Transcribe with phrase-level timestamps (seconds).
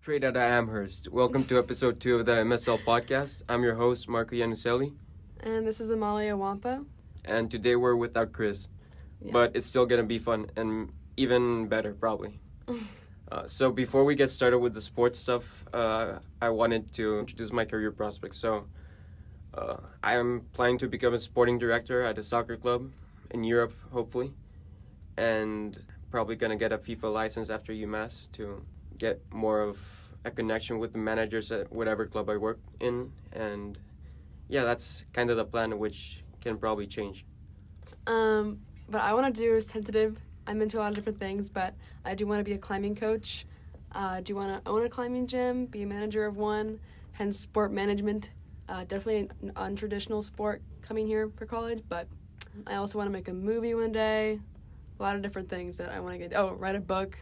[0.00, 1.08] Straight out of Amherst.
[1.08, 3.42] Welcome to episode two of the MSL podcast.
[3.48, 4.94] I'm your host, Marco Iannuzzelli,
[5.40, 6.86] And this is Amalia Wompa.
[7.24, 8.68] and today we're without Chris.
[9.20, 9.32] Yeah.
[9.32, 12.40] But it's still gonna be fun and even better, probably.
[13.32, 17.52] uh, so before we get started with the sports stuff, uh, I wanted to introduce
[17.52, 18.38] my career prospects.
[18.38, 18.64] So
[19.52, 22.90] uh, I am planning to become a sporting director at a soccer club
[23.30, 24.32] in Europe, hopefully,
[25.18, 28.64] and probably gonna get a FIFA license after UMass to
[29.00, 29.80] get more of
[30.24, 33.78] a connection with the managers at whatever club I work in, and
[34.48, 37.24] yeah, that's kind of the plan, which can probably change.
[38.06, 40.18] Um, but I want to do is tentative.
[40.46, 42.94] I'm into a lot of different things, but I do want to be a climbing
[42.94, 43.46] coach.
[43.92, 46.78] Uh, do want to own a climbing gym, be a manager of one,
[47.12, 48.30] hence sport management.
[48.68, 52.06] Uh, definitely an untraditional sport coming here for college, but
[52.66, 54.40] I also want to make a movie one day.
[54.98, 56.36] A lot of different things that I want to get.
[56.36, 57.16] Oh, write a book.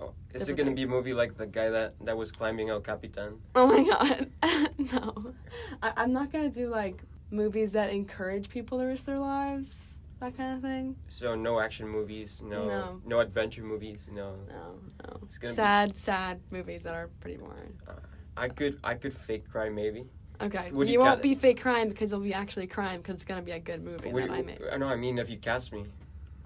[0.00, 2.80] Oh, is it gonna be a movie like the guy that that was climbing El
[2.80, 3.40] Capitan?
[3.54, 4.30] Oh my god,
[4.92, 5.34] no.
[5.82, 10.36] I, I'm not gonna do like movies that encourage people to risk their lives, that
[10.36, 10.96] kind of thing.
[11.08, 13.00] So no action movies, no No.
[13.06, 14.34] no, adventure movies, no.
[14.48, 15.18] No, no.
[15.22, 17.78] It's gonna be- sad, sad movies that are pretty boring.
[17.88, 17.92] Uh,
[18.36, 20.06] I could I could fake cry maybe.
[20.40, 23.24] Okay, Would you, you won't be fake crime because it'll be actually crime because it's
[23.24, 24.68] gonna be a good movie Would that I you-.
[24.72, 25.84] I know I mean if you cast me,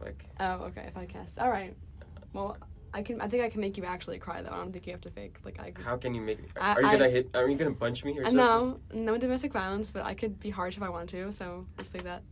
[0.05, 0.85] like Oh, okay.
[0.87, 1.75] If I cast, all right.
[2.35, 2.59] Well,
[2.99, 3.21] I can.
[3.21, 4.51] I think I can make you actually cry though.
[4.51, 5.37] I don't think you have to fake.
[5.45, 5.73] Like I.
[5.83, 6.49] how can you make me?
[6.61, 7.31] I- Are you gonna hit?
[7.35, 8.37] Are you gonna punch me or something?
[8.37, 11.31] no, no domestic violence, but I could be harsh if I want to.
[11.31, 12.23] So let's leave that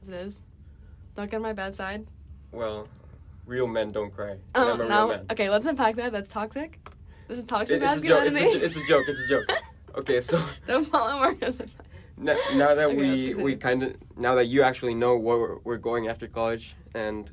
[0.00, 0.42] as it is.
[1.16, 2.06] Don't get on my bad side.
[2.52, 2.86] Well,
[3.46, 4.36] real men don't cry.
[4.54, 5.08] Oh I'm a real no.
[5.08, 5.26] man.
[5.32, 6.12] Okay, let's unpack that.
[6.12, 6.78] That's toxic.
[7.26, 8.26] This is toxic It- it's a joke.
[8.26, 8.64] It's a, masculinity.
[8.66, 9.04] it's a joke.
[9.08, 9.46] It's a joke.
[9.94, 11.60] Okay, so Don't follow Marcos.
[11.60, 11.68] n-
[12.54, 15.76] now that Okay, we we kind of now that you actually know what we're, we're
[15.76, 17.30] going after college and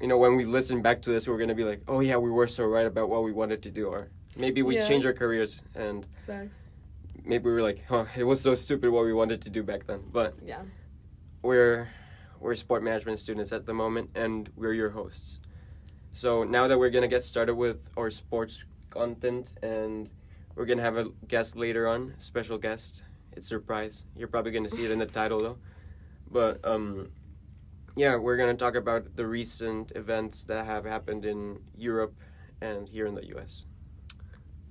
[0.00, 2.30] you know when we listen back to this we're gonna be like oh yeah we
[2.30, 4.86] were so right about what we wanted to do or maybe we Yeah.
[4.88, 6.58] changed our careers and Facts.
[7.24, 9.86] maybe we were like huh it was so stupid what we wanted to do back
[9.86, 10.62] then but Yeah.
[11.42, 11.88] we're
[12.40, 15.38] we're sport management students at the moment and we're your hosts
[16.12, 20.10] so now that we're gonna get started with our sports content and
[20.54, 24.70] we're gonna have a guest later on special guest it's a surprise you're probably gonna
[24.70, 25.58] see it in the title though
[26.30, 27.08] but um
[27.96, 32.14] yeah we're gonna talk about the recent events that have happened in europe
[32.60, 33.64] and here in the us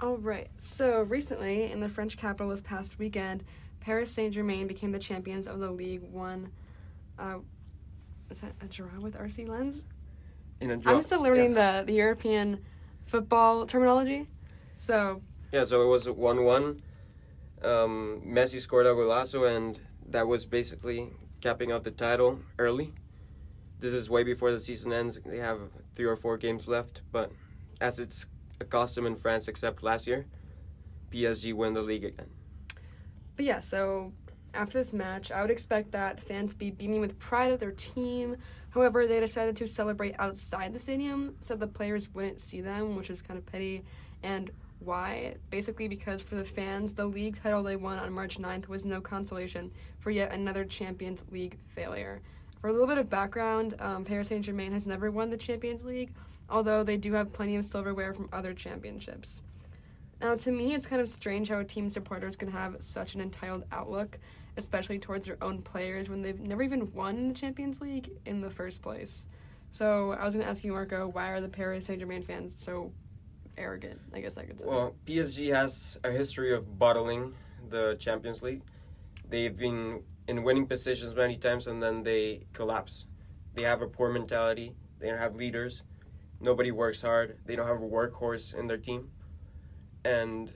[0.02, 0.50] All right.
[0.58, 3.46] So recently, in the French capital this past weekend,
[3.80, 6.52] Paris Saint Germain became the champions of the Ligue 1.
[7.18, 7.38] Uh,
[8.30, 9.88] is that a draw with RC Lens?
[10.62, 10.94] in a draw.
[10.94, 12.64] I'm still learning the, the European
[13.06, 14.28] football terminology.
[14.76, 15.22] So,
[15.52, 16.82] Yeah, so it was 1 1.
[17.64, 21.10] Um, Messi scored a golazo, and that was basically
[21.42, 22.94] capping off the title early.
[23.80, 25.20] This is way before the season ends.
[25.26, 25.60] They have
[25.94, 27.32] three or four games left, but
[27.82, 28.26] as it's
[28.60, 30.26] a custom in France, except last year,
[31.12, 32.30] PSG win the league again.
[33.36, 34.14] but yeah, so
[34.54, 38.38] after this match, I would expect that fans be beaming with pride of their team.
[38.70, 43.10] However, they decided to celebrate outside the stadium so the players wouldn't see them, which
[43.10, 43.84] is kind of petty.
[44.24, 45.36] And why?
[45.50, 49.02] Basically, because for the fans, the league title they won on March 9th was no
[49.02, 52.22] consolation for yet another Champions League failure.
[52.66, 55.86] For a little bit of background, um, Paris Saint Germain has never won the Champions
[55.86, 56.12] League,
[56.50, 59.44] although they do have plenty of silverware from other championships.
[60.20, 63.66] Now, to me, it's kind of strange how team supporters can have such an entitled
[63.72, 64.18] outlook,
[64.58, 68.50] especially towards their own players when they've never even won the Champions League in the
[68.50, 69.28] first place.
[69.70, 72.56] So, I was going to ask you, Marco, why are the Paris Saint Germain fans
[72.58, 72.92] so
[73.60, 74.02] arrogant?
[74.12, 74.66] I guess I could say.
[74.66, 77.36] Well, PSG has a history of bottling
[77.70, 78.64] the Champions League.
[79.30, 83.06] They've been in winning positions many times and then they collapse.
[83.56, 84.76] They have a poor mentality.
[85.00, 85.84] They don't have leaders.
[86.40, 87.38] Nobody works hard.
[87.46, 89.10] They don't have a workhorse in their team.
[90.04, 90.52] And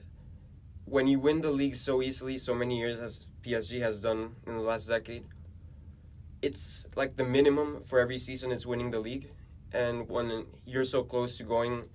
[0.84, 4.56] when you win the league so easily, so many years as PSG has done in
[4.56, 5.24] the last decade,
[6.42, 9.30] it's like the minimum for every season is winning the league.
[9.72, 11.88] And when you're so close to going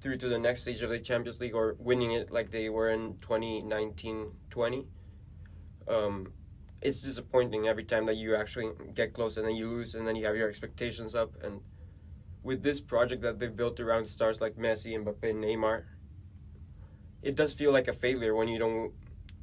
[0.00, 2.90] through to the next stage of the Champions League or winning it like they were
[2.90, 4.86] in 2019-20,
[5.88, 6.32] um,
[6.82, 10.16] it's disappointing every time that you actually get close and then you lose and then
[10.16, 11.32] you have your expectations up.
[11.42, 11.60] And
[12.42, 15.84] with this project that they've built around stars like Messi, Mbappe, Neymar,
[17.22, 18.92] it does feel like a failure when you don't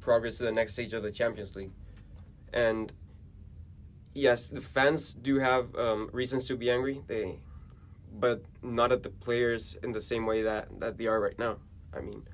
[0.00, 1.72] progress to the next stage of the Champions League.
[2.52, 2.92] And
[4.12, 7.02] yes, the fans do have um, reasons to be angry.
[7.06, 7.40] They
[8.12, 11.58] but not at the players in the same way that, that they are right now.
[11.94, 12.24] I mean,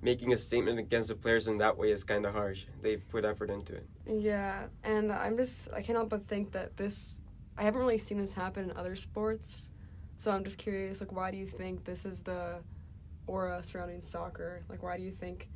[0.00, 2.64] making a statement against the players in that way is kind of harsh.
[2.82, 3.86] They've put effort into it.
[4.06, 7.20] Yeah, and I'm just I can't but think that this
[7.56, 9.70] I haven't really seen this happen in other sports,
[10.16, 12.60] so I'm just curious like why do you think this is the
[13.28, 14.64] aura surrounding soccer?
[14.68, 15.48] Like, why do you think,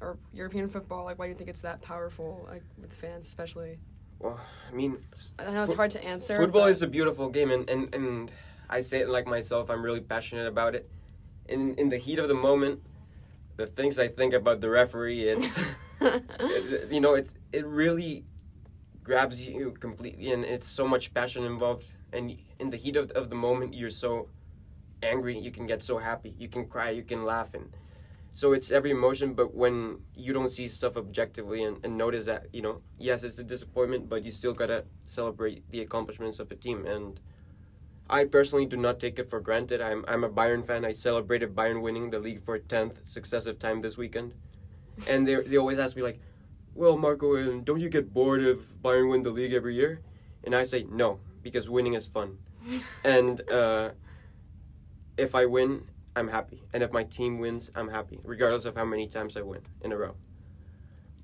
[0.00, 3.78] or European football, like, why do you think it's that powerful, like, with fans especially?
[4.18, 4.40] Well,
[4.70, 4.96] I mean,
[5.38, 6.36] I know it's hard to answer.
[6.36, 8.32] football is a beautiful game, and, and, and
[8.70, 9.70] I say it like myself.
[9.70, 10.88] I'm really passionate about it.
[11.46, 12.80] In in the heat of the moment,
[13.56, 15.58] the things I think about the referee, it's
[16.00, 18.24] it- you know, it's it really
[19.02, 21.84] grabs you completely, and it's so much passion involved.
[22.12, 24.28] And in the heat of of the moment, you're so
[25.02, 25.38] angry.
[25.38, 26.34] You can get so happy.
[26.38, 26.90] You can cry.
[26.90, 27.70] You can laugh, and
[28.34, 29.34] so it's every emotion.
[29.34, 33.38] But when you don't see stuff objectively and, and notice that, you know, yes, it's
[33.38, 36.86] a disappointment, but you still gotta celebrate the accomplishments of a team.
[36.86, 37.20] And
[38.08, 39.80] I personally do not take it for granted.
[39.80, 40.84] I'm I'm a Bayern fan.
[40.84, 44.34] I celebrated Bayern winning the league for tenth successive time this weekend,
[45.08, 46.20] and they they always ask me like,
[46.74, 50.00] "Well, Marco, uh, don't you get bored if Bayern win the league every year?"
[50.44, 52.38] And I say no because winning is fun,
[53.04, 53.90] and uh,
[55.16, 58.84] if I win, I'm happy, and if my team wins, I'm happy, regardless of how
[58.84, 60.14] many times I win in a row.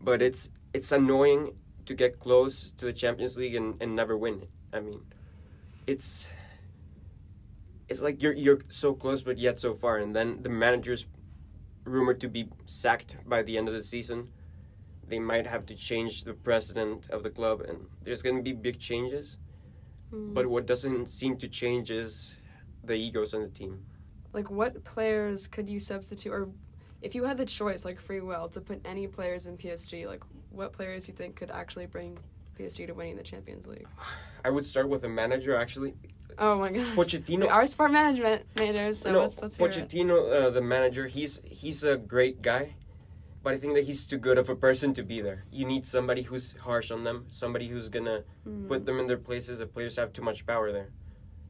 [0.00, 4.42] But it's it's annoying to get close to the Champions League and, and never win
[4.42, 4.50] it.
[4.72, 5.02] I mean,
[5.86, 6.28] it's
[7.90, 11.06] it's like you're you're so close but yet so far, and then the manager's
[11.84, 14.30] rumored to be sacked by the end of the season.
[15.06, 18.52] They might have to change the president of the club, and there's going to be
[18.52, 19.38] big changes.
[20.10, 20.32] Hmm.
[20.32, 22.34] But what doesn't seem to change is
[22.84, 23.84] the egos on the team.
[24.32, 26.48] like, what players could you substitute, or
[27.02, 30.22] if you had the choice, like free will, to put any players in PSG, like,
[30.50, 32.16] what players you think could actually bring
[32.56, 33.88] PSG to winning the Champions League?
[34.44, 35.94] I would start with a manager actually.
[36.38, 36.86] Oh my god.
[36.96, 37.40] Pochettino.
[37.42, 39.56] We are sport management majors, so no, let's let's.
[39.58, 42.74] Pochettino, uh, the manager, he's he's a great guy,
[43.42, 45.44] but I think that he's too good of a person to be there.
[45.50, 48.68] You need somebody who's harsh on them, somebody who's gonna Hmm.
[48.68, 49.58] put them in their places.
[49.58, 50.90] The players have too much power there.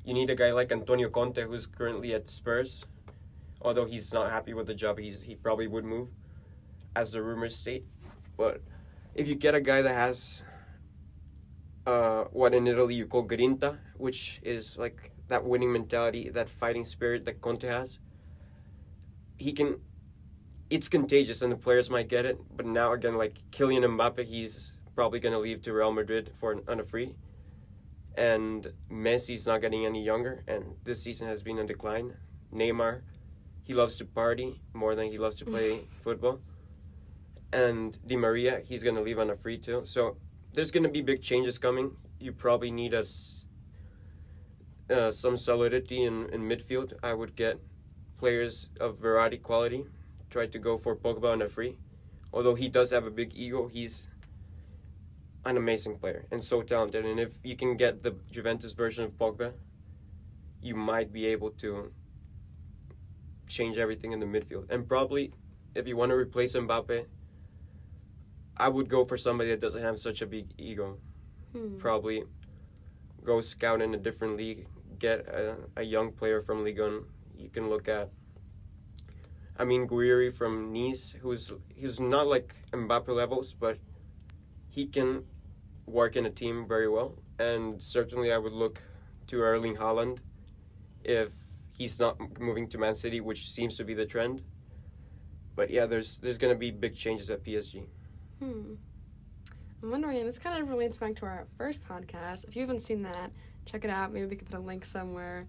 [0.04, 2.84] You need a guy like Antonio Conte, who's currently at Spurs,
[3.60, 4.98] although he's not happy with the job.
[4.98, 6.08] He's he probably would move,
[6.96, 7.84] as the rumors state.
[8.36, 8.62] But
[9.14, 10.42] if you get a guy that has
[11.90, 16.84] uh, what in Italy you call grinta, which is like that winning mentality, that fighting
[16.84, 17.98] spirit that Conte has.
[19.36, 19.80] He can,
[20.68, 22.38] it's contagious, and the players might get it.
[22.56, 26.52] But now again, like Kylian Mbappe, he's probably going to leave to Real Madrid for
[26.52, 27.16] an, on a free,
[28.16, 32.14] and Messi's not getting any younger, and this season has been a decline.
[32.54, 33.02] Neymar,
[33.62, 36.40] he loves to party more than he loves to play football,
[37.52, 39.82] and Di Maria, he's going to leave on a free too.
[39.86, 40.16] So
[40.52, 41.96] there's going to be big changes coming.
[42.18, 43.46] You probably need us
[44.90, 46.92] uh, some solidity in, in midfield.
[47.02, 47.60] I would get
[48.18, 49.86] players of variety quality.
[50.28, 51.78] Try to go for Pogba on a free.
[52.32, 54.06] Although he does have a big ego, he's
[55.44, 57.04] an amazing player and so talented.
[57.04, 59.52] And if you can get the Juventus version of Pogba,
[60.60, 61.92] you might be able to
[63.46, 64.70] change everything in the midfield.
[64.70, 65.32] And probably,
[65.74, 67.06] if you want to replace Mbappe,
[68.60, 70.98] I would go for somebody that doesn't have such a big ego.
[71.52, 71.78] Hmm.
[71.78, 72.24] Probably
[73.24, 74.66] go scout in a different league,
[74.98, 77.04] get a, a young player from Ligue 1.
[77.38, 78.10] You can look at.
[79.56, 83.78] I mean, Gouiri from Nice, who's he's not like Mbappe levels, but
[84.68, 85.24] he can
[85.86, 87.18] work in a team very well.
[87.38, 88.82] And certainly, I would look
[89.28, 90.18] to Erling Haaland
[91.02, 91.32] if
[91.72, 94.42] he's not moving to Man City, which seems to be the trend.
[95.56, 97.86] But yeah, there's there's gonna be big changes at PSG.
[98.40, 98.74] Hmm.
[99.82, 102.46] I'm wondering, and this kind of relates back to our first podcast.
[102.46, 103.30] If you haven't seen that,
[103.64, 104.12] check it out.
[104.12, 105.46] Maybe we could put a link somewhere.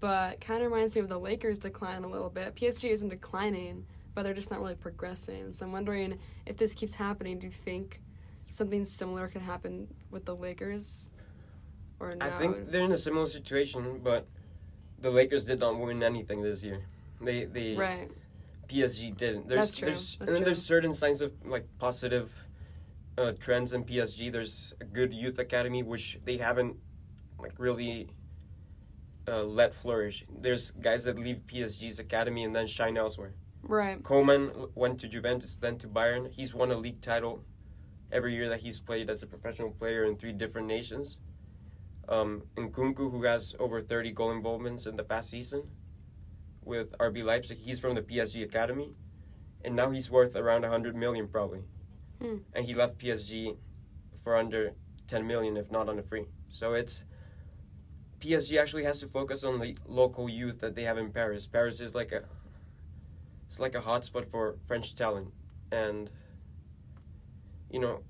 [0.00, 2.54] But kind of reminds me of the Lakers' decline a little bit.
[2.54, 5.52] PSG isn't declining, but they're just not really progressing.
[5.52, 7.38] So I'm wondering if this keeps happening.
[7.38, 8.00] Do you think
[8.48, 11.10] something similar could happen with the Lakers?
[12.00, 12.26] Or no?
[12.26, 14.26] I think they're in a similar situation, but
[15.00, 16.86] the Lakers did not win anything this year.
[17.20, 18.08] They they right.
[18.68, 19.48] PSG didn't.
[19.48, 19.86] There's That's true.
[19.86, 22.46] there's That's and then there's certain signs of like positive
[23.16, 24.30] uh, trends in PSG.
[24.30, 26.76] There's a good youth academy which they haven't
[27.38, 28.10] like really
[29.26, 30.24] uh, let flourish.
[30.40, 33.34] There's guys that leave PSG's academy and then shine elsewhere.
[33.62, 34.02] Right.
[34.02, 36.30] Coman went to Juventus, then to Bayern.
[36.30, 37.44] He's won a league title
[38.12, 41.18] every year that he's played as a professional player in three different nations.
[42.08, 45.64] Um, Nkunku, who has over 30 goal involvements in the past season
[46.68, 48.92] with RB Leipzig, he's from the PSG academy,
[49.64, 51.62] and now he's worth around 100 million probably.
[52.20, 52.36] Hmm.
[52.52, 53.56] And he left PSG
[54.22, 54.72] for under
[55.08, 56.26] 10 million, if not on a free.
[56.50, 57.02] So it's
[58.20, 61.46] PSG actually has to focus on the local youth that they have in Paris.
[61.46, 62.24] Paris is like a
[63.48, 65.32] it's like a hotspot for French talent,
[65.72, 66.10] and
[67.70, 68.02] you know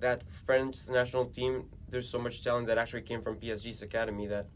[0.00, 1.70] that French national team.
[1.88, 4.48] There's so much talent that actually came from PSG's academy that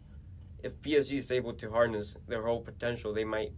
[0.63, 3.53] if PSG is able to harness their whole potential, they might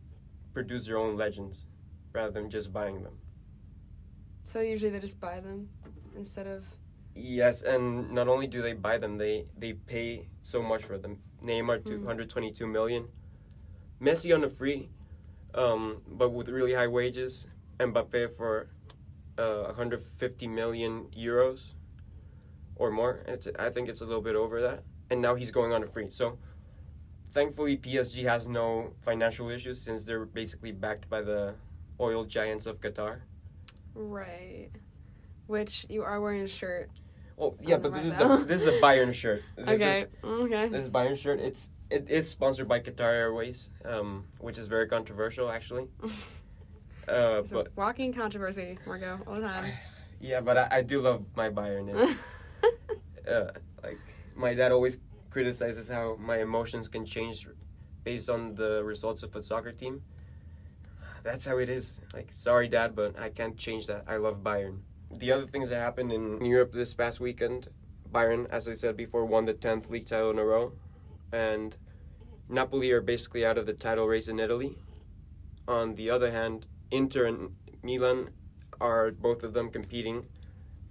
[0.53, 1.67] produce their own legends
[2.13, 3.19] rather than just buying them.
[4.45, 5.69] So usually they just buy them
[6.17, 6.65] instead of.
[7.15, 11.19] Yes, and not only do they buy them, they they pay so much for them.
[11.43, 11.87] Neymar Mm.
[11.87, 13.09] 222 million,
[14.01, 14.91] Messi on a free,
[15.55, 17.47] um, but with really high wages.
[17.79, 18.69] Mbappe for
[19.39, 21.73] uh, 150 million euros
[22.77, 23.23] or more.
[23.27, 25.87] It's I think it's a little bit over that, and now he's going on a
[25.87, 26.09] free.
[26.11, 26.39] So
[27.33, 31.55] thankfully, PSG has no financial issues since they're basically backed by the
[31.99, 33.21] oil giants of Qatar.
[33.95, 34.71] Right.
[35.47, 36.91] Which you are wearing a shirt.
[37.39, 38.37] Oh yeah, but this is now.
[38.37, 39.43] the this is a Bayern shirt.
[39.57, 40.01] This okay.
[40.01, 40.69] is okay.
[40.69, 41.41] this Bayern shirt.
[41.41, 45.89] It's it is sponsored by Qatar Airways, um, which is very controversial actually.
[47.09, 49.73] Uh, but walking controversy, Marco, all the time.
[50.21, 51.89] yeah, but I, I do love my Bayern.
[51.93, 53.51] It's, uh,
[53.83, 53.99] like
[54.37, 54.99] my dad always
[55.31, 57.49] criticizes how my emotions can change
[58.05, 60.03] based on the results of a soccer team.
[61.23, 61.95] That's how it is.
[62.15, 64.05] Like, sorry, dad, but I can't change that.
[64.09, 64.81] I love Bayern.
[65.11, 67.69] The other things that happened in Europe this past weekend,
[68.11, 70.73] Bayern, as I said before, won the tenth league title in a row,
[71.33, 71.77] and
[72.49, 74.79] Napoli are basically out of the title race in Italy.
[75.69, 78.31] On the other hand, Inter and Milan
[78.81, 80.27] are both of them competing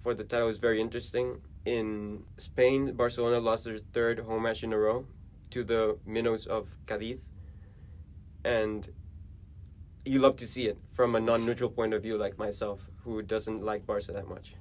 [0.02, 0.48] for the title.
[0.48, 1.42] is very interesting.
[1.64, 5.06] In Spain, Barcelona lost their third home match in a row
[5.50, 7.18] to the Minnows of Cadiz,
[8.44, 8.88] and
[10.04, 13.62] you love to see it from a non-neutral point of view, like myself, who doesn't
[13.62, 14.54] like Barca that much.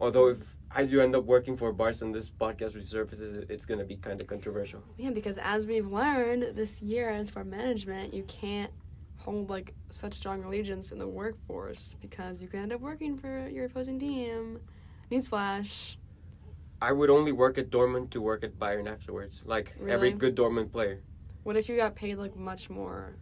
[0.00, 0.38] Although if
[0.72, 3.96] I do end up working for Barca and this podcast resurfaces, it's going to be
[3.96, 4.82] kind of controversial.
[4.96, 8.72] Yeah, because as we've learned this year as for management, you can't
[9.18, 13.48] hold like such strong allegiance in the workforce because you can end up working for
[13.48, 14.58] your opposing team.
[15.12, 15.96] Newsflash.
[16.80, 20.72] I would only work at Dortmund to work at Bayern afterwards, like every good Dortmund
[20.72, 21.00] player.
[21.44, 23.16] What if you got paid like much more?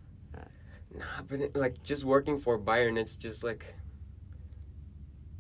[0.93, 3.65] Nah, but it, like just working for Bayern, it's just like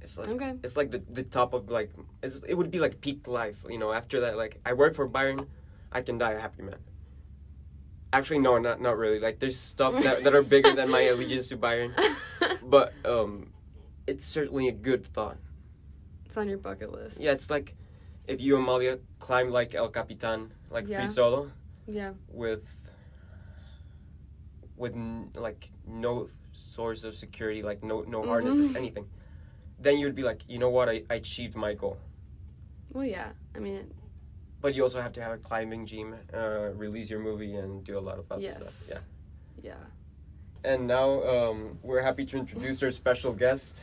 [0.00, 0.54] it's like Okay.
[0.62, 1.90] it's like the the top of like
[2.22, 3.92] it's it would be like peak life, you know.
[3.92, 5.46] After that, like I work for Bayern,
[5.92, 6.78] I can die a happy man.
[8.12, 9.18] Actually, no, not not really.
[9.18, 11.92] Like there's stuff that that are bigger than my allegiance to Bayern,
[12.62, 13.52] but um,
[14.06, 15.38] it's certainly a good thought.
[16.30, 17.18] It's on your bucket list.
[17.20, 17.74] Yeah, it's like
[18.28, 21.00] if you Amalia climb like El Capitan, like Yeah.
[21.00, 21.50] free solo
[21.88, 22.12] Yeah.
[22.28, 22.64] with
[24.76, 28.76] with n- like no source of security, like no no harnesses, Mhm.
[28.76, 29.08] anything.
[29.80, 31.98] Then you would be like, you know what, I, I achieved my goal.
[32.92, 33.32] Well, yeah.
[33.56, 33.92] I mean,
[34.60, 37.98] But you also have to have a climbing gym, uh, release your movie, and do
[37.98, 38.74] a lot of other yes.
[38.74, 39.04] stuff.
[39.62, 39.72] Yeah.
[39.72, 40.70] Yeah.
[40.70, 43.82] And now um, we're happy to introduce our special guest,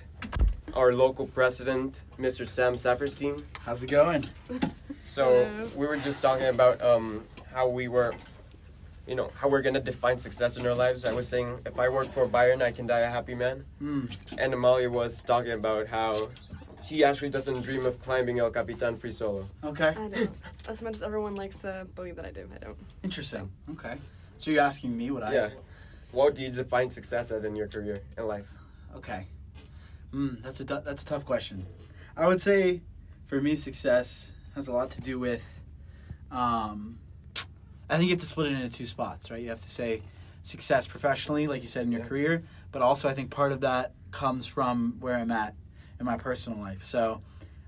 [0.78, 2.48] our local president, Mr.
[2.48, 3.44] Sam Safferstein.
[3.66, 4.26] How's it going?
[5.08, 5.72] So Hello.
[5.76, 8.14] we were just talking about um, how we were,
[9.08, 11.04] you know, how we're gonna define success in our lives.
[11.04, 13.66] I was saying if I work for Bayern, I can die a happy man.
[13.82, 14.16] Mm.
[14.38, 16.30] And Amalia was talking about how
[16.86, 19.48] she actually doesn't dream of climbing El Capitan free solo.
[19.64, 19.96] Okay.
[19.98, 20.30] I don't.
[20.70, 22.78] as much as everyone likes to believe that I do, I don't.
[23.02, 23.50] Interesting.
[23.72, 23.96] Okay.
[24.38, 25.34] So you're asking me what I?
[25.34, 25.50] Yeah.
[26.12, 28.48] What do you define success as in your career and life?
[28.96, 29.26] Okay.
[30.14, 31.66] Mm, that's a that's a tough question.
[32.16, 32.82] I would say,
[33.28, 35.44] for me, success has a lot to do with.
[36.32, 37.00] Um,
[37.90, 39.42] I think you have to split it into two spots, right?
[39.42, 40.02] You have to say
[40.44, 42.08] success professionally, like you said in your Yeah.
[42.08, 45.56] career, but also I think part of that comes from where I'm at
[46.00, 46.84] in my personal life.
[46.84, 47.22] So,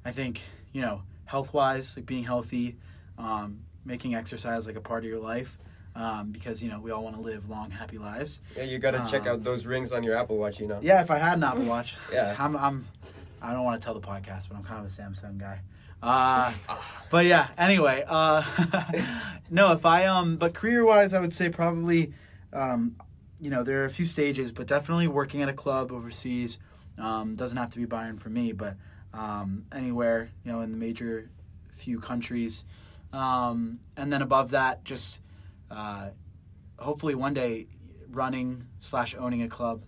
[0.03, 0.41] I think
[0.71, 2.77] you know, health wise, like being healthy,
[3.17, 5.57] um, making exercise like a part of your life,
[5.99, 8.39] um, because you know we all want to live long, happy lives.
[8.55, 10.79] Yeah, you gotta check out Um, those rings on your Apple Watch, you know.
[10.81, 12.35] Yeah, if I had an Apple Watch, Yeah.
[12.39, 12.87] I'm, I'm,
[13.41, 15.59] I don't want to tell the podcast, but I'm kind of a Samsung guy.
[16.01, 16.53] Uh,
[17.11, 18.41] but yeah, anyway, uh,
[19.49, 22.13] no, if I um, but career wise, I would say probably,
[22.53, 22.95] um,
[23.41, 26.57] you know, there are a few stages, but definitely working at a club overseas.
[26.97, 28.75] Um, doesn't have to be Bayern for me, but
[29.13, 31.29] um, anywhere, you know, in the major
[31.71, 32.63] few countries,
[33.13, 35.19] um, and then above that, just
[35.71, 36.09] uh,
[36.77, 37.67] hopefully one day
[38.09, 39.83] running slash owning a club.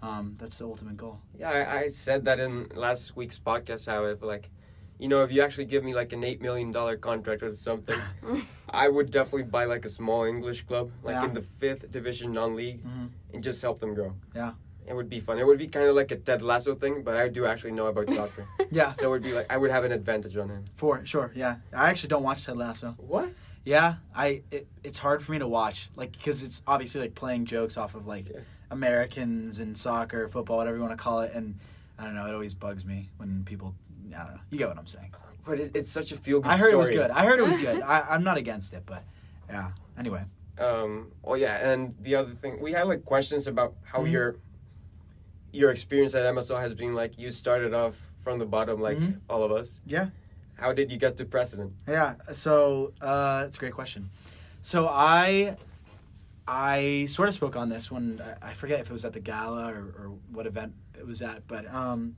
[0.00, 1.18] Um, that's the ultimate goal.
[1.36, 3.86] Yeah, I, I said that in last week's podcast.
[3.86, 4.50] How if like,
[4.98, 7.98] you know, if you actually give me like an eight million dollar contract or something,
[8.70, 11.24] I would definitely buy like a small English club, like Yeah.
[11.24, 13.08] in the fifth division non-league, Mhm.
[13.34, 14.14] and just help them grow.
[14.36, 14.52] Yeah.
[14.86, 15.38] It would be fun.
[15.38, 17.88] It would be kind of like a Ted Lasso thing, but I do actually know
[17.88, 20.64] about soccer, Yeah, so it would be like I would have an advantage on him.
[20.76, 21.32] for sure.
[21.34, 22.94] Yeah, I actually don't watch Ted Lasso.
[22.98, 23.30] What?
[23.68, 27.44] Yeah, I it, it's hard for me to watch, like because it's obviously like playing
[27.44, 28.40] jokes off of like Yeah.
[28.70, 31.58] Americans and soccer, football, whatever you want to call it, and
[31.98, 32.26] I don't know.
[32.26, 33.74] It always bugs me when people.
[34.16, 34.40] I don't know.
[34.48, 35.12] You get what I'm saying.
[35.44, 36.50] But it, it's such a feel good.
[36.50, 37.10] I heard it was good.
[37.10, 37.82] I heard it was good.
[37.82, 39.02] I, I'm not against it, but
[39.50, 39.72] yeah.
[39.98, 40.24] Anyway,
[40.58, 44.10] Um, oh yeah, and the other thing we had like questions about how Mhm.
[44.12, 44.36] your
[45.52, 47.18] your experience at MSL has been like.
[47.18, 49.20] You started off from the bottom, like Mhm.
[49.28, 49.78] all of us.
[49.84, 50.08] Yeah.
[50.58, 51.72] How did you get to president?
[51.86, 52.14] Yeah.
[52.32, 54.10] So uh, a great question.
[54.60, 55.56] So I
[56.46, 59.20] I sort of spoke on this when I I forget if it was at the
[59.20, 62.16] gala or, or what event it was at, but um,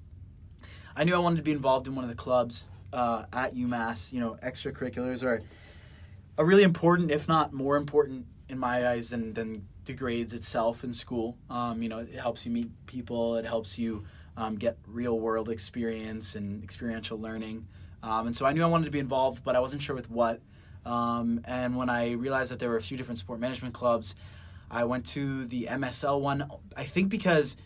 [0.97, 4.13] I knew I wanted to be involved in one of the clubs uh, at UMass.
[4.13, 5.43] You know, extracurriculars are
[6.39, 10.83] a really important, if not more important, in my eyes than than the grades itself
[10.83, 11.37] in school.
[11.51, 13.37] Um, you know, it helps you meet people.
[13.37, 14.05] It helps you
[14.37, 17.67] um, get real world experience and experiential learning.
[18.03, 20.11] Um, and so I knew I wanted to be involved, but I wasn't sure with
[20.11, 20.41] what.
[20.85, 24.15] Um, and when I realized that there were a few different sport management clubs,
[24.71, 26.51] I went to the MSL one.
[26.77, 27.57] I think because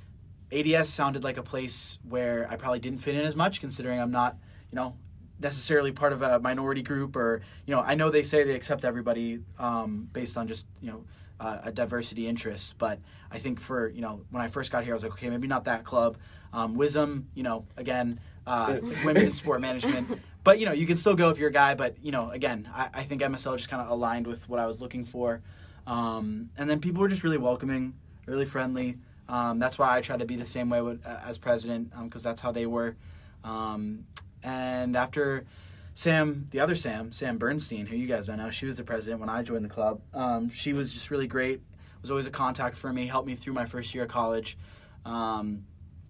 [0.52, 4.10] ADS sounded like a place where I probably didn't fit in as much, considering I'm
[4.10, 4.36] not,
[4.70, 4.96] you know,
[5.40, 8.84] necessarily part of a minority group or, you know, I know they say they accept
[8.84, 11.04] everybody um, based on just, you know,
[11.40, 12.78] uh, a diversity interest.
[12.78, 13.00] But
[13.30, 15.48] I think for, you know, when I first got here, I was like, okay, maybe
[15.48, 16.16] not that club.
[16.52, 20.20] Um, Wisdom, you know, again, uh, women in sport management.
[20.42, 21.74] But, you know, you can still go if you're a guy.
[21.74, 24.66] But, you know, again, I, I think MSL just kind of aligned with what I
[24.66, 25.42] was looking for.
[25.86, 27.94] Um, and then people were just really welcoming,
[28.26, 28.98] really friendly.
[29.28, 32.22] Um, that's why I try to be the same way with, uh, as president because
[32.22, 32.96] that's how they were.
[33.42, 34.06] Um,
[34.42, 35.46] and after
[35.94, 39.20] Sam, the other Sam, Sam Bernstein, who you guys know now, she was the president
[39.20, 40.00] when I joined the club.
[40.12, 41.60] Um, she was just really great.
[42.02, 44.58] Was always a contact for me, helped me through my first year of college.
[45.06, 45.64] Um,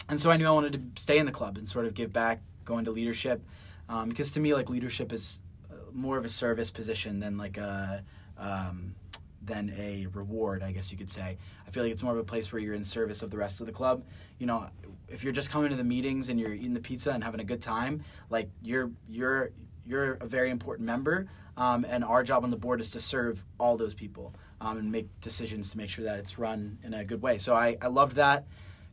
[0.08, 2.12] and so I knew I wanted to stay in the club and sort of give
[2.12, 3.42] back, go into leadership.
[3.88, 5.38] Um, because to me, like leadership is
[5.70, 8.04] uh, more of a service position than like a
[8.38, 8.94] um,
[9.42, 11.36] than a reward, I guess you could say.
[11.66, 13.60] I feel like it's more of a place where you're in service of the rest
[13.60, 14.04] of the club.
[14.38, 14.68] You know,
[15.08, 17.44] if you're just coming to the meetings and you're eating the pizza and having a
[17.44, 19.50] good time, like you're you're
[19.86, 21.28] you're a very important member.
[21.56, 24.90] Um, and our job on the board is to serve all those people um, and
[24.90, 27.38] make decisions to make sure that it's run in a good way.
[27.38, 28.46] So I, I loved that.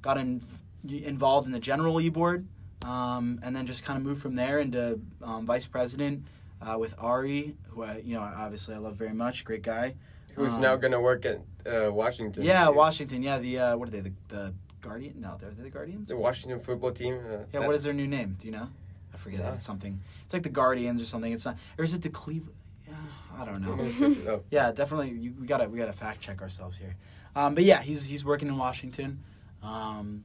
[0.04, 0.44] Got in,
[0.90, 2.48] involved in the general e board,
[2.86, 6.26] um, and then just kind of moved from there into um, vice president
[6.62, 9.96] uh, with Ari, who I you know obviously I love very much, great guy.
[10.36, 12.44] Who's Um, now gonna work at uh, Washington?
[12.44, 13.22] Yeah, Washington.
[13.22, 14.02] Yeah, the uh, what are they?
[14.02, 15.22] The, the Guardian?
[15.22, 16.08] No, they're, they're the Guardians.
[16.10, 17.20] The Washington football team.
[17.30, 18.38] Uh, Yeah, what is their new name?
[18.40, 18.70] Do you know?
[19.14, 19.42] I forget.
[19.42, 19.52] No.
[19.54, 20.00] It's something.
[20.24, 21.32] It's like the Guardians or something.
[21.34, 21.58] It's not.
[21.78, 22.56] Or is it the Cleveland?
[22.88, 22.96] Yeah,
[23.38, 24.42] I don't know.
[24.50, 25.12] Yeah, definitely.
[25.12, 26.96] You, we gotta we gotta fact check ourselves here.
[27.36, 29.20] Um, but yeah, he's he's working in Washington.
[29.62, 30.24] Um,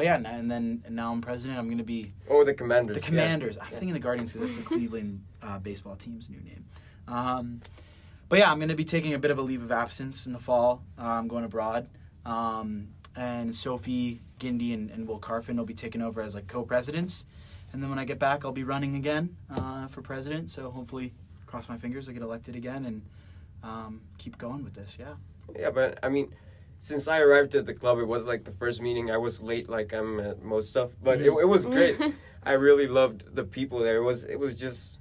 [0.00, 1.58] but yeah, and- then and now I'm president.
[1.58, 2.96] I'm gonna be Oh, the Commanders.
[2.96, 3.06] the yeah.
[3.06, 3.58] Commanders.
[3.58, 6.64] I'm thinking the Guardians because that's the Cleveland uh, baseball team's new name.
[7.06, 7.60] Um,
[8.30, 10.32] but yeah, I'm going to be taking a bit of a leave of absence in
[10.32, 10.82] the fall.
[10.98, 11.88] Uh, I'm going abroad.
[12.24, 17.26] Um, and Sophie Gindy and, and Will Carfin will be taking over as like co-presidents.
[17.72, 20.48] And then when I get back, I'll be running again uh, for president.
[20.50, 21.12] So hopefully,
[21.46, 23.02] cross my fingers, I get elected again and
[23.64, 24.96] um, keep going with this.
[24.98, 25.14] Yeah.
[25.58, 26.32] Yeah, but I mean,
[26.80, 29.10] since I arrived at the club, it was like the first meeting.
[29.10, 31.42] I was late, like I'm at most stuff, but it, Mhm.
[31.42, 31.96] it was great.
[32.42, 33.96] I really loved the people there.
[33.98, 34.98] It was it was just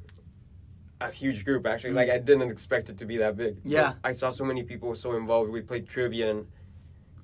[1.01, 1.93] a huge group actually.
[1.93, 3.63] Like I didn't expect it to be that big.
[3.63, 3.93] But Yeah.
[4.03, 5.49] I saw so many people so involved.
[5.51, 6.47] We played trivia, and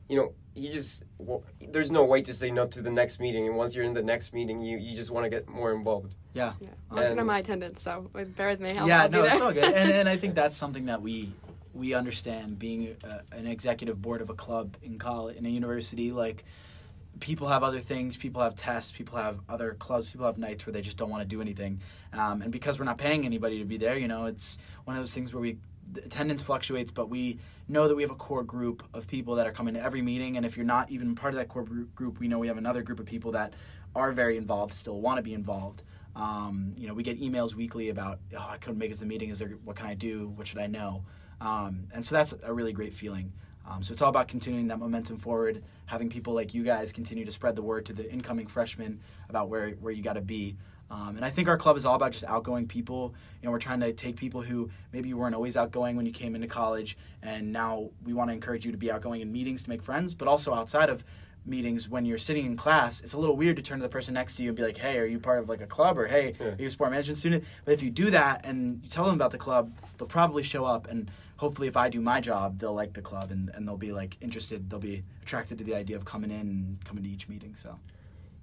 [0.08, 3.46] you know, you just well, there's no way to say no to the next meeting.
[3.48, 6.16] And once you're in the next meeting, you you just want to get more involved.
[6.34, 6.54] Yeah.
[6.62, 8.78] Yeah, I'm working And- my attendance, so bear with me.
[8.78, 11.34] I'll, yeah, I'll no, it's all good, and and I think that's something that we
[11.76, 16.12] we understand being a, an executive board of a club in college in a university.
[16.12, 16.46] Like,
[17.20, 20.74] people have other things, people have tests, people have other clubs, people have nights where
[20.74, 21.80] they just don't want to do anything,
[22.12, 25.02] um, and because we're not paying anybody to be there, you know, it's one of
[25.02, 25.58] those things where we
[26.04, 29.54] attendance fluctuates, but we know that we have a core group of people that are
[29.54, 32.20] coming to every meeting, and if you're not even part of that core group, group
[32.20, 33.54] we know we have another group of people that
[33.96, 35.84] are very involved, still want to be involved.
[36.18, 39.06] Um, you know, we get emails weekly about, oh, I couldn't make it to the
[39.06, 39.30] meeting.
[39.30, 40.30] Is there, what can I do?
[40.36, 41.04] What should I know?
[41.42, 43.34] Um, and so that's a really great feeling.
[43.68, 47.26] Um, so it's all about continuing that momentum forward, having people like you guys continue
[47.26, 50.56] to spread the word to the incoming freshmen about where, where you got to be.
[50.92, 53.16] Um, and I think our club is all about just outgoing people.
[53.42, 56.36] You know, we're trying to take people who maybe weren't always outgoing when you came
[56.36, 59.70] into college, and now we want to encourage you to be outgoing in meetings to
[59.70, 61.04] make friends, but also outside of
[61.44, 64.14] meetings when you're sitting in class, it's a little weird to turn to the person
[64.14, 66.08] next to you and be like, "Hey, are you part of like a club?" or
[66.08, 66.48] "Hey, Yeah.
[66.50, 69.16] are you a sport management student?" But if you do that and you tell them
[69.16, 72.74] about the club, they'll probably show up and hopefully if I do my job, they'll
[72.74, 75.96] like the club and, and they'll be like interested, they'll be attracted to the idea
[75.96, 77.56] of coming in and coming to each meeting.
[77.56, 77.80] So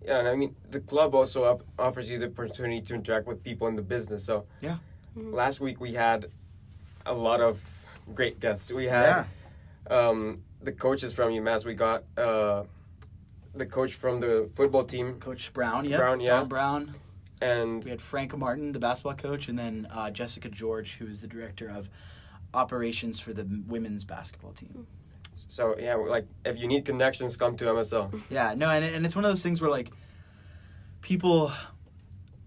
[0.05, 3.43] Yeah, and I mean the club also up, offers you the opportunity to interact with
[3.43, 4.25] people in the business.
[4.25, 4.79] So Yeah.
[5.17, 5.33] Mhm.
[5.33, 6.27] last week we had
[7.07, 7.63] a lot of
[8.15, 8.71] great guests.
[8.73, 9.27] We had
[9.91, 11.65] um, the coaches from UMass.
[11.65, 12.65] We got uh,
[13.55, 15.97] the coach from the football team, Coach Brown, yeah.
[15.99, 16.27] Brown, yeah.
[16.29, 16.95] Don Brown.
[17.41, 21.21] and We had Frank Martin, the basketball coach, and then uh, Jessica George, who is
[21.21, 21.91] the director of
[22.55, 24.87] operations for the women's basketball team.
[25.49, 28.21] So yeah, like if you need connections, come to MSL.
[28.31, 29.91] Yeah, no, and and it's one of those things where like
[31.01, 31.53] people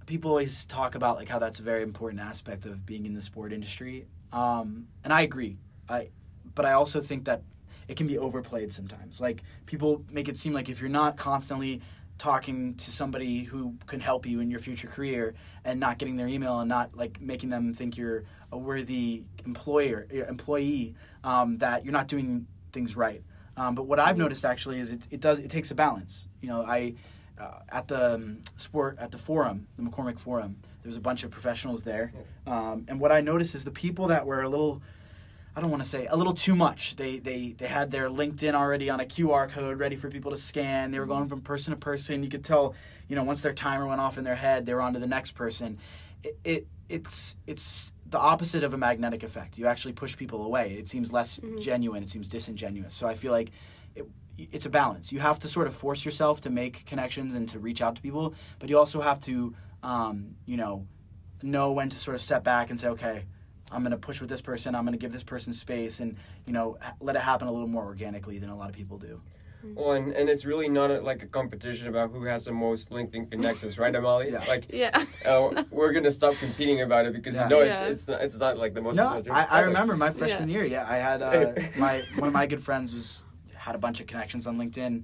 [0.06, 3.22] people always talk about like how that's a very important aspect of being in the
[3.22, 5.58] sport industry, um, and I agree.
[5.90, 6.10] I
[6.54, 7.42] but I also think that
[7.88, 9.20] it can be overplayed sometimes.
[9.20, 11.82] Like people make it seem like if you're not constantly
[12.18, 16.28] talking to somebody who can help you in your future career and not getting their
[16.28, 21.92] email and not like making them think you're a worthy employer employee um, that you're
[21.92, 23.22] not doing things right.
[23.58, 26.28] Um, but what I've noticed actually is it, it does it takes a balance.
[26.42, 26.96] You know, I
[27.40, 31.32] uh, at the um, sport at the forum, the McCormack Forum, there's a bunch of
[31.32, 32.14] professionals there,
[32.48, 34.82] um, and what I noticed is the people that were a little.
[35.56, 36.98] I don't want to say a little too much.
[36.98, 40.38] They, they they had their LinkedIn already on a QR code ready for people to
[40.38, 40.92] scan.
[40.92, 42.24] They were going from person to person.
[42.24, 42.76] You could tell,
[43.08, 45.08] you know, once their timer went off in their head, they were on to the
[45.08, 45.78] next person.
[46.24, 49.58] It, it it's it's the opposite of a magnetic effect.
[49.58, 50.74] You actually push people away.
[50.74, 52.04] It seems less genuine.
[52.04, 52.94] It seems disingenuous.
[52.94, 53.52] So I feel like
[53.96, 54.06] it,
[54.38, 55.14] it's a balance.
[55.14, 58.02] You have to sort of force yourself to make connections and to reach out to
[58.02, 60.86] people, but you also have to, um, you know,
[61.42, 63.26] know when to sort of step back and say, okay,
[63.76, 64.74] I'm going to push with this person.
[64.74, 66.16] I'm going to give this person space, and
[66.48, 69.22] you know, let it happen a little more organically than a lot of people do.
[69.74, 72.92] Well, and, and it's really not a, like a competition about who has the most
[72.92, 74.32] LinkedIn connections, right, Amali?
[74.32, 74.44] Yeah.
[74.48, 75.04] Like, Yeah.
[75.26, 77.44] uh, we're gonna stop competing about it because Yeah.
[77.46, 77.88] you know it's Yeah.
[77.88, 78.96] it's not, it's not like the most.
[78.96, 80.56] No, I, I remember my freshman Yeah.
[80.56, 80.66] year.
[80.66, 84.06] Yeah, I had uh, my one of my good friends was had a bunch of
[84.08, 85.02] connections on LinkedIn,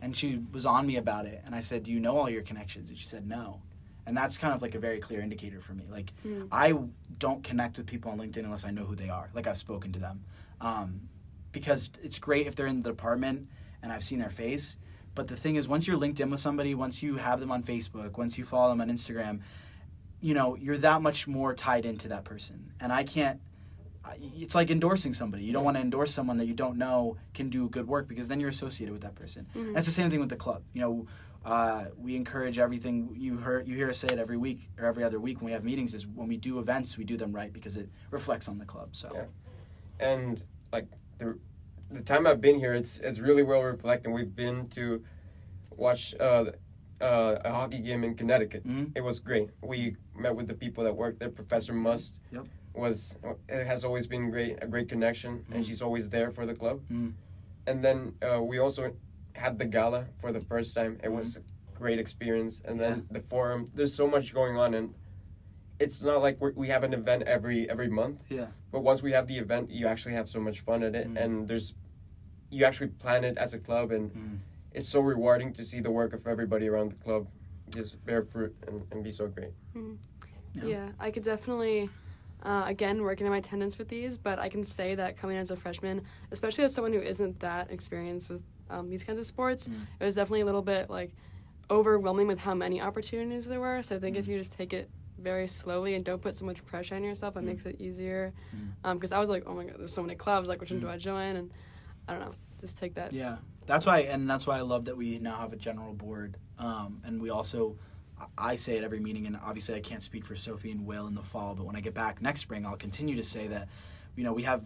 [0.00, 1.42] and she was on me about it.
[1.44, 3.60] And I said, "Do you know all your connections?" And she said, "No."
[4.06, 5.84] And that's kind of like a very clear indicator for me.
[5.90, 6.48] Like, Mm.
[6.52, 6.74] I
[7.18, 9.30] don't connect with people on LinkedIn unless I know who they are.
[9.34, 10.24] Like I've spoken to them,
[10.60, 11.08] um,
[11.52, 13.48] because it's great if they're in the department
[13.82, 14.76] and I've seen their face.
[15.14, 17.62] But the thing is, once you're linked in with somebody, once you have them on
[17.62, 19.40] Facebook, once you follow them on Instagram,
[20.20, 22.72] you know you're that much more tied into that person.
[22.80, 23.40] And I can't.
[24.36, 25.44] It's like endorsing somebody.
[25.44, 28.28] You don't want to endorse someone that you don't know can do good work because
[28.28, 29.46] then you're associated with that person.
[29.54, 29.72] Mhm.
[29.74, 30.62] That's the same thing with the club.
[30.74, 31.06] You know,
[31.44, 33.10] uh, we encourage everything.
[33.14, 35.52] You hear you hear us say it every week or every other week when we
[35.52, 35.94] have meetings.
[35.94, 38.90] Is when we do events, we do them right because it reflects on the club.
[38.96, 39.24] So Yeah.
[40.00, 40.86] and like
[41.18, 41.38] the
[41.90, 44.10] the time I've been here, it's it's really well reflected.
[44.10, 45.04] We've been to
[45.76, 46.46] watch uh,
[47.00, 48.66] uh, a hockey game in Connecticut.
[48.66, 48.92] Mhm.
[48.96, 49.50] It was great.
[49.62, 51.28] We met with the people that work there.
[51.30, 52.46] Professor Must Yep.
[52.74, 53.16] was
[53.48, 55.66] it has always been great, a great connection, and Mhm.
[55.66, 56.80] she's always there for the club.
[56.90, 57.12] Mm.
[57.66, 58.94] And then uh, we also
[59.34, 60.98] had the gala for the first time.
[61.02, 61.40] It was a
[61.78, 63.70] great experience, and then the forum.
[63.74, 64.94] There's so much going on, and
[65.78, 68.20] it's not like we're, we have an event every every month.
[68.28, 68.46] Yeah.
[68.72, 71.20] But once we have the event, you actually have so much fun at it, Mm.
[71.22, 71.74] and there's
[72.50, 74.38] you actually plan it as a club, and Mm.
[74.72, 77.26] it's so rewarding to see the work of everybody around the club
[77.74, 79.50] just bear fruit and, and be so great.
[80.54, 80.64] Yeah.
[80.64, 81.90] Yeah, I could definitely,
[82.44, 85.50] uh, again, working on my attendance with these, but I can say that coming as
[85.50, 89.68] a freshman, especially as someone who isn't that experienced with um, these kinds of sports,
[89.68, 89.82] Mm.
[90.00, 91.12] it was definitely a little bit like
[91.70, 93.82] overwhelming with how many opportunities there were.
[93.82, 94.28] So I think if Mm.
[94.28, 97.40] you just take it very slowly and don't put so much pressure on yourself, it
[97.40, 97.44] Mm.
[97.46, 98.32] makes it easier.
[98.84, 98.94] Mm.
[98.94, 100.48] Because I was like, oh my god, there's so many clubs.
[100.48, 100.90] Like, which one do Mm.
[100.92, 101.36] I join?
[101.36, 101.50] And
[102.08, 103.12] I don't know, just take that.
[103.12, 106.36] Yeah, that's why, and that's why I love that we now have a general board,
[106.58, 107.76] um, and we also.
[108.38, 111.16] I- say at every meeting, and obviously I can't speak for Sophie and Will in
[111.16, 113.68] the fall, but when I get back next spring, I'll continue to say that,
[114.14, 114.62] you know, we have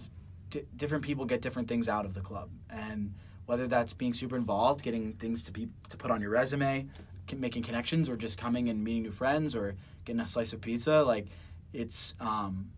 [0.50, 3.14] di different people get different things out of the club, and
[3.48, 6.86] whether that's being super involved, getting things to be to put on your resume,
[7.34, 11.02] making connections, or just coming and meeting new friends, or getting a slice of pizza,
[11.02, 11.28] like
[11.72, 12.70] it's um,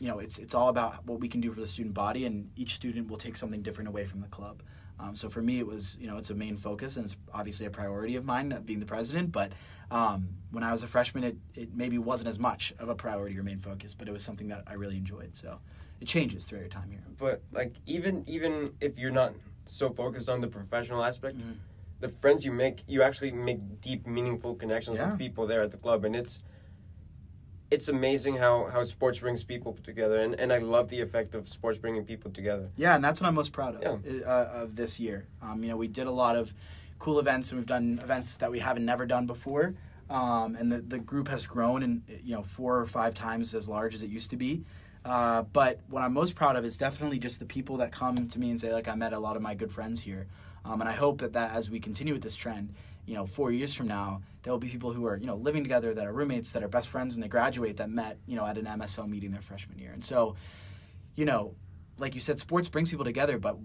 [0.00, 2.50] you know, it's it's all about what we can do for the student body, and
[2.56, 4.64] each student will take something different away from the club.
[4.98, 7.66] Um, so for me, it was you know it's a main focus, and it's obviously
[7.66, 9.30] a priority of mine, uh, being the president.
[9.30, 9.52] But
[9.92, 13.38] um, when I was a freshman, it, it maybe wasn't as much of a priority
[13.38, 15.36] or main focus, but it was something that I really enjoyed.
[15.36, 15.60] So
[16.00, 17.04] it changes throughout your time here.
[17.16, 19.34] But like even even if you're not
[19.66, 21.56] so focused on the professional aspect, Mhm.
[22.00, 25.10] the friends you make, you actually make deep, meaningful connections Yeah.
[25.10, 26.40] with people there at the club, and it's
[27.70, 31.48] it's amazing how how sports brings people together, and and I love the effect of
[31.48, 32.68] sports bringing people together.
[32.76, 34.20] Yeah, and that's what I'm most proud of Yeah.
[34.26, 35.26] uh, of this year.
[35.42, 36.54] Um, you know, we did a lot of
[36.98, 39.74] cool events, and we've done events that we haven't never done before.
[40.10, 43.68] Um, and the, the group has grown, and you know, four or five times as
[43.68, 44.64] large as it used to be.
[45.04, 48.38] Uh, but what I'm most proud of is definitely just the people that come to
[48.38, 50.26] me and say, like, I met a lot of my good friends here.
[50.64, 53.52] Um, and I hope that, that as we continue with this trend, you know, four
[53.52, 56.12] years from now, there will be people who are, you know, living together, that are
[56.12, 59.08] roommates, that are best friends when they graduate, that met, you know, at an MSL
[59.08, 59.92] meeting their freshman year.
[59.92, 60.36] And so,
[61.14, 61.54] you know,
[61.98, 63.38] like you said, sports brings people together.
[63.38, 63.58] But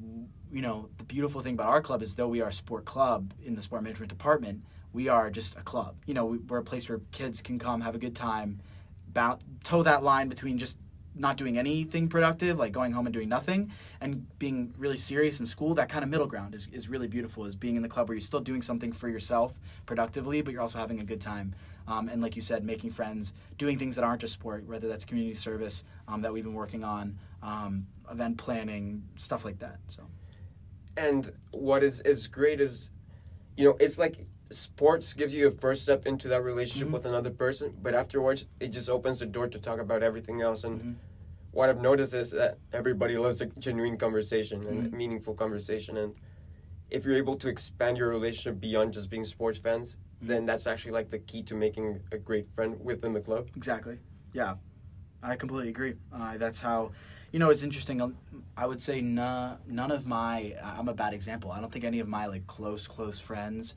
[0.52, 3.34] you know, the beautiful thing about our club is though we are a sport club
[3.44, 5.96] in the sport management department, we are just a club.
[6.06, 8.62] You know, we, we're a place where kids can come have a good time,
[9.08, 10.78] bound, toe that line between just
[11.20, 15.46] not doing anything productive, like going home and doing nothing, and being really serious in
[15.46, 17.46] school, that kind of middle ground is, is really beautiful.
[17.46, 20.62] Is being in the club where you're still doing something for yourself productively, but you're
[20.62, 21.54] also having a good time.
[21.88, 25.06] Um, and like you said, making friends, doing things that aren't just sport, whether that's
[25.06, 29.80] community service um, that we've been working on, um, event planning, stuff like that.
[29.88, 30.04] So
[30.96, 32.90] And what is is great is,
[33.58, 36.94] you know, it's like sports gives you a first step into that relationship Mhm.
[36.94, 40.64] with another person, but afterwards it just opens the door to talk about everything else.
[40.64, 40.96] And Mhm.
[41.52, 44.94] What I've noticed is that everybody loves a genuine conversation and Mhm.
[44.94, 45.98] meaningful conversation.
[45.98, 46.14] And
[46.90, 50.28] if you're able to expand your relationship beyond just being sports fans, Mhm.
[50.28, 53.50] then that's actually like the key to making a great friend within the club.
[53.56, 54.00] Exactly.
[54.34, 54.56] Yeah,
[55.24, 55.96] I completely agree.
[56.12, 56.92] Uh, that's how,
[57.32, 58.02] you know, it's interesting.
[58.02, 58.18] um,
[58.56, 60.56] I would say nah, none of my.
[60.64, 61.52] I'm a bad example.
[61.52, 63.76] I don't think any of my like close close friends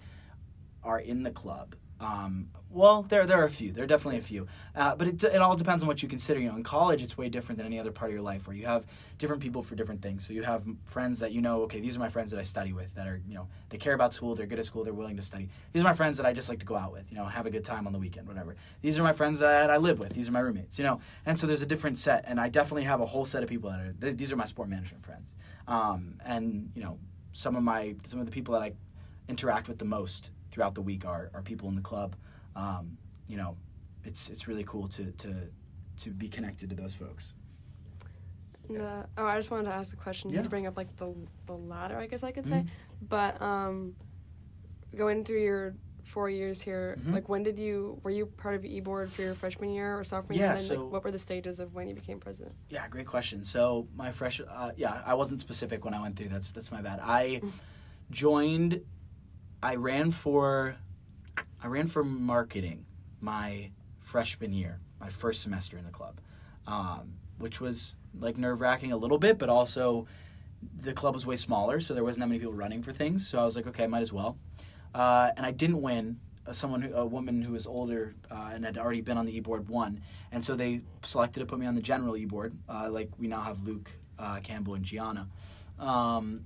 [0.83, 1.75] are in the club.
[2.03, 3.71] Um, well, there there are a few.
[3.71, 6.41] There are definitely a few, uh, but it, it all depends on what you consider.
[6.41, 8.57] You know, in college, it's way different than any other part of your life, where
[8.57, 8.87] you have
[9.19, 10.27] different people for different things.
[10.27, 11.63] So you have friends that you know.
[11.63, 12.95] Okay, these are my friends that I study with.
[12.95, 14.35] That are you know they care about school.
[14.35, 14.85] They're good at school.
[14.85, 15.49] They're willing to study.
[15.73, 17.11] These are my friends that I just like to go out with.
[17.11, 18.57] You know, have a good time on the weekend, whatever.
[18.81, 20.15] These are my friends that I live with.
[20.15, 20.79] These are my roommates.
[20.79, 22.25] You know, and so there's a different set.
[22.27, 23.93] And I definitely have a whole set of people that are.
[24.01, 25.35] Th- these are my sport management friends.
[25.69, 26.99] Um, and you know,
[27.33, 28.73] some of my some of the people that I
[29.29, 32.15] interact with the most throughout the week are, are people in the club.
[32.55, 33.57] Um, you know,
[34.05, 35.35] it's it's really cool to to
[35.99, 37.35] to be connected to those folks.
[38.71, 40.31] Uh, oh, I just wanted to ask a question.
[40.31, 40.43] Yeah.
[40.43, 41.15] to bring up like the
[41.47, 42.49] the ladder, I guess I could Mhm.
[42.49, 42.65] say.
[43.09, 43.95] But um,
[44.95, 47.13] going through your four years here, Mhm.
[47.13, 50.05] like when did you were you part of E board for your freshman year or
[50.05, 50.51] sophomore Yeah, year?
[50.51, 52.55] And then, so- like, what were the stages of when you became president?
[52.69, 53.45] Yeah, great question.
[53.45, 56.29] So my fresh, uh, yeah, I wasn't specific when I went through.
[56.29, 57.01] That's that's my bad.
[57.03, 57.41] I
[58.11, 58.83] joined.
[59.63, 60.77] I ran for,
[61.63, 62.85] I ran for marketing
[63.21, 63.71] my
[64.01, 66.21] freshman year, my first semester in the club,
[66.67, 70.07] um, which was like nerve wracking a little bit, but also
[70.81, 73.27] the club was way smaller, so there wasn't that many people running for things.
[73.27, 74.37] So I was like, okay, I might as well.
[74.95, 76.19] Uh, and I didn't win.
[76.45, 79.37] Uh, someone, who, a woman who was older uh, and had already been on the
[79.37, 80.01] e board, won,
[80.33, 82.53] and so they selected to put me on the general e board.
[82.69, 85.29] Uh, like we now have Luke uh, Campbell and Gianna,
[85.79, 86.43] um,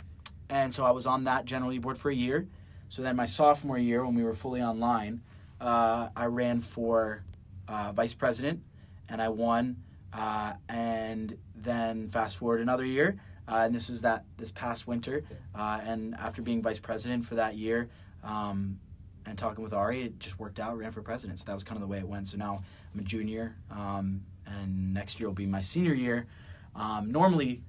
[0.51, 2.47] and so I was on that general e board for a year.
[2.89, 5.23] So then my sophomore year, when we were fully online,
[5.61, 7.25] uh, I ran for
[7.69, 8.63] uh, vice president,
[9.09, 9.83] and I won.
[10.13, 15.25] Uh, and then fast forward another year, uh, and this was that this past winter.
[15.55, 17.91] Uh, and after being vice president for that year,
[18.25, 18.79] um,
[19.27, 20.79] and talking with Ari, it just worked out.
[20.79, 22.29] Ran for president, so that was kind of the way it went.
[22.29, 22.63] So now
[22.95, 26.27] I'm a junior, um, and next year will be my senior year.
[26.75, 27.63] Um, normally,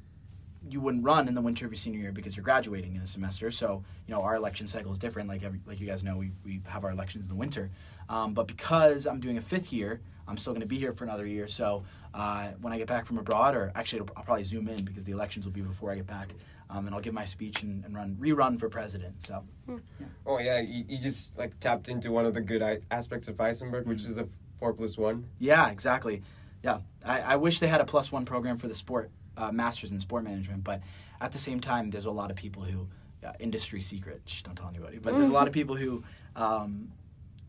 [0.69, 3.07] you wouldn't run in the winter of your senior year because you're graduating in a
[3.07, 3.51] semester.
[3.51, 5.29] So you know our election cycle is different.
[5.29, 7.69] Like every, like you guys know, we, we have our elections in the winter.
[8.09, 11.03] Um, but because I'm doing a fifth year, I'm still going to be here for
[11.03, 11.47] another year.
[11.47, 15.03] So uh, when I get back from abroad, or actually I'll probably zoom in because
[15.03, 16.29] the elections will be before I get back.
[16.69, 19.23] Um, and I'll give my speech and, and run rerun for president.
[19.23, 19.45] So
[20.25, 23.35] Oh yeah, you, you just like tapped into one of the good I- aspects of
[23.37, 24.27] Isenberg, which is the
[24.59, 25.25] four plus one.
[25.39, 26.23] Yeah, exactly.
[26.63, 29.91] Yeah, I, I wish they had a plus one program for the sport uh, masters
[29.91, 30.81] in sport management, but
[31.21, 32.87] at the same time, there's a lot of people who
[33.25, 34.21] uh, industry secret.
[34.25, 34.99] Shh, don't tell anybody.
[34.99, 36.03] But there's a lot of people who
[36.35, 36.91] um,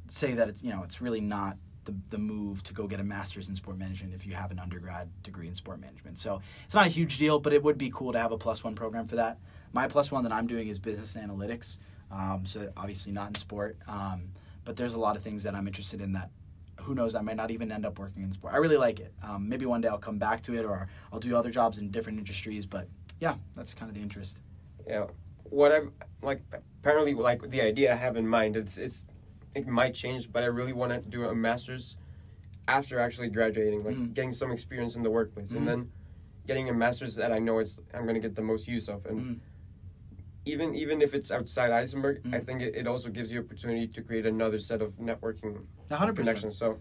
[0.08, 3.04] say that it's you know it's really not the the move to go get a
[3.04, 6.18] master's in sport management if you have an undergrad degree in sport management.
[6.18, 8.64] So it's not a huge deal, but it would be cool to have a plus
[8.64, 9.38] one program for that.
[9.72, 11.78] My plus one that I'm doing is business analytics.
[12.10, 14.30] Um, so obviously not in sport, um,
[14.64, 16.30] but there's a lot of things that I'm interested in that
[16.88, 18.54] who knows, I might not even end up working in sport.
[18.54, 19.12] I really like it.
[19.22, 21.90] Um, maybe one day I'll come back to it or I'll do other jobs in
[21.90, 22.88] different industries, but
[23.20, 24.38] yeah, that's kind of the interest.
[24.86, 25.04] Yeah,
[25.44, 25.90] what I've
[26.22, 26.40] like
[26.80, 28.56] apparently like the idea I have in mind.
[28.56, 29.04] It's it's
[29.54, 31.96] it might change, but I really want to do a master's
[32.66, 34.14] after actually graduating, like Mhm.
[34.14, 35.56] getting some experience in the workplace, Mhm.
[35.58, 35.92] and then
[36.46, 39.20] getting a master's that I know it's I'm gonna get the most use of, and
[39.20, 39.40] Mhm.
[40.48, 42.44] Even even if it's outside Isenberg, I Mhm.
[42.46, 45.54] think it, it also gives you opportunity to create another set of networking
[45.90, 46.38] hundred percent.
[46.38, 46.56] connections.
[46.56, 46.78] So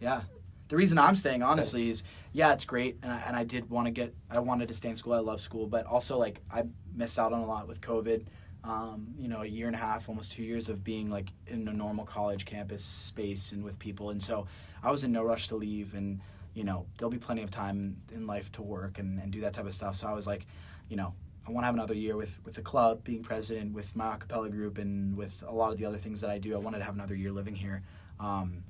[0.00, 0.22] Yeah.
[0.68, 3.86] The reason I'm staying, honestly, is yeah, it's great, and I, and I did want
[3.88, 5.12] to get, I wanted to stay in school.
[5.12, 8.24] I love school, but also like I missed out on a lot with COVID.
[8.64, 11.66] Um, you know, a year and a half, almost two years of being like in
[11.68, 14.46] a normal college campus space and with people, and so
[14.82, 16.20] I was in no rush to leave, and
[16.54, 19.52] you know, there'll be plenty of time in life to work and, and do that
[19.54, 19.96] type of stuff.
[19.96, 20.46] So I was like,
[20.88, 21.12] you know,
[21.46, 24.50] I want to have another year with with the club, being president, with my acapella
[24.50, 26.54] group, and with a lot of the other things that I do.
[26.54, 27.82] I wanted to have another year living here.
[28.20, 28.64] Um,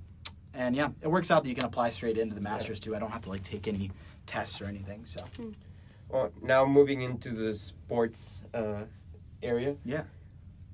[0.55, 2.95] and yeah, it works out that you can apply straight into the masters too.
[2.95, 3.91] I don't have to like take any
[4.27, 5.05] tests or anything.
[5.05, 5.25] So
[6.09, 8.85] well, now moving into the sports uh,
[9.43, 9.77] area.
[9.85, 10.03] Yeah.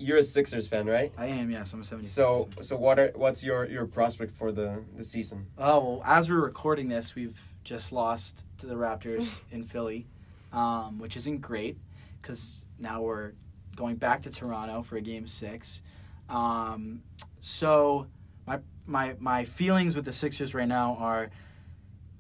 [0.01, 1.13] You're a Sixers fan, right?
[1.19, 1.51] I am.
[1.51, 2.09] Yes, I'm a 70.
[2.09, 5.47] So so what are what's your your prospect for the the season?
[5.59, 10.07] oh well, as we're recording this, we've just lost to the Raptors in Philly,
[10.53, 11.77] um, which isn't great
[12.21, 13.33] because now we're
[13.77, 15.83] going back to Toronto for a game six.
[16.29, 17.03] Um,
[17.41, 18.07] so
[18.47, 21.31] my my my feelings with the Sixers right now are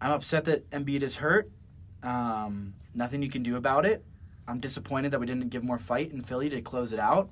[0.00, 1.50] I'm upset that Embiid is hurt.
[2.02, 4.04] Um, nothing you can do about it.
[4.46, 7.30] I'm disappointed that we didn't give more fight in Philly to close it out.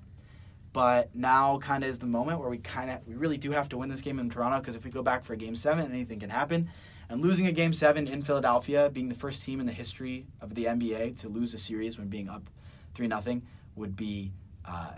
[0.76, 3.66] But now kind of is the moment where we kind of we really do have
[3.70, 5.90] to win this game in Toronto because if we go back for a game 7
[5.90, 6.68] anything can happen.
[7.08, 10.54] And losing a game 7 in Philadelphia, being the first team in the history of
[10.54, 12.50] the NBA to lose a series when being up
[12.92, 14.34] 3 nothing would be
[14.66, 14.90] uh,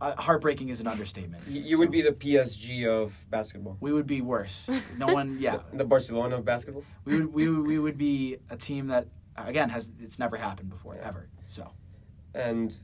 [0.00, 1.42] uh, heartbreaking is an understatement.
[1.48, 3.76] You, you would be the PSG of basketball.
[3.80, 4.70] we would be worse.
[4.96, 5.58] No one, yeah.
[5.72, 6.84] The, the Barcelona of basketball.
[7.04, 10.70] we would we would, we would be a team that again has it's never happened
[10.70, 11.08] before Yeah.
[11.08, 11.28] ever.
[11.46, 11.72] So
[12.36, 12.76] And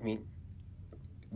[0.00, 0.26] I mean,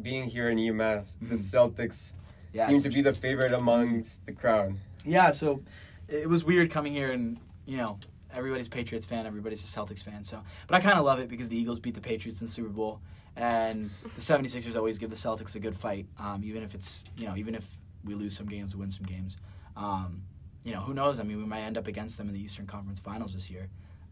[0.00, 1.38] being here in UMass, the Mhm.
[1.74, 2.12] Celtics
[2.52, 4.76] yeah, seem to be the favorite amongst the crowd.
[5.04, 5.30] yeah.
[5.30, 5.62] So
[6.08, 7.98] it was weird coming here and you know
[8.32, 10.24] everybody's a Patriots fan, everybody's a Celtics fan.
[10.24, 12.52] So, but I kind of love it because the Eagles beat the Patriots in the
[12.52, 13.00] Super Bowl,
[13.36, 17.26] and the 76ers always give the Celtics a good fight, um, even if it's you
[17.26, 19.36] know even if we lose some games, we win some games.
[19.76, 20.22] Um,
[20.64, 21.20] you know who knows?
[21.20, 23.68] I mean, we might end up against them in the Eastern Conference Finals this year,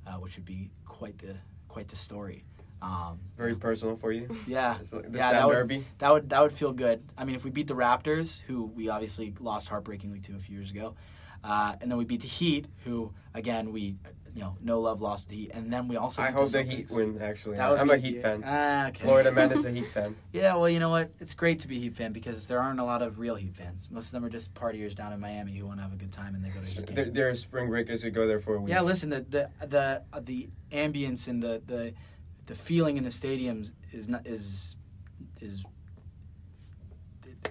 [0.07, 1.37] uh, which would be quite the
[1.69, 2.45] quite the story.
[2.81, 4.29] Um, Very personal for you.
[4.47, 5.85] yeah, the Yeah, that would- Derby.
[5.99, 7.03] That would that would feel good.
[7.17, 10.57] I mean, if we beat the Raptors, who we obviously lost heartbreakingly to a few
[10.57, 10.95] years ago,
[11.43, 13.97] uh, and then we beat the Heat, who again we
[14.35, 16.23] you know no love lost to the Heat, and then we also.
[16.23, 16.69] I hope the Celtics.
[16.71, 17.21] Heat win.
[17.21, 18.43] Actually, I'm be- a Heat fan.
[18.47, 19.03] Ah, okay.
[19.05, 20.15] Florida man is a Heat fan.
[20.33, 21.11] Yeah, well, you know what?
[21.19, 23.57] It's great to be a Heat fan because there aren't a lot of real Heat
[23.57, 23.89] fans.
[23.91, 26.13] Most of them are just partiers down in Miami who want to have a good
[26.13, 26.95] time and they go to Heat game.
[26.95, 28.71] There, there are spring breakers who go there for a week.
[28.71, 31.95] Yeah, listen, the the the uh, the ambience and the the
[32.49, 34.75] the feeling in the stadiums is not is
[35.41, 35.63] is